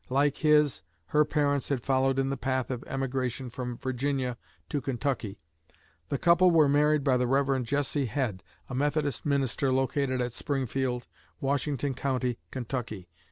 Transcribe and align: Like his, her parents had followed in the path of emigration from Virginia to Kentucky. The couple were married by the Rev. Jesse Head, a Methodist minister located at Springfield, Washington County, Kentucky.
Like 0.09 0.37
his, 0.37 0.81
her 1.09 1.23
parents 1.25 1.69
had 1.69 1.83
followed 1.83 2.17
in 2.17 2.31
the 2.31 2.35
path 2.35 2.71
of 2.71 2.83
emigration 2.87 3.51
from 3.51 3.77
Virginia 3.77 4.35
to 4.69 4.81
Kentucky. 4.81 5.37
The 6.09 6.17
couple 6.17 6.49
were 6.49 6.67
married 6.67 7.03
by 7.03 7.17
the 7.17 7.27
Rev. 7.27 7.61
Jesse 7.63 8.07
Head, 8.07 8.41
a 8.67 8.73
Methodist 8.73 9.27
minister 9.27 9.71
located 9.71 10.19
at 10.19 10.33
Springfield, 10.33 11.05
Washington 11.39 11.93
County, 11.93 12.39
Kentucky. 12.49 13.09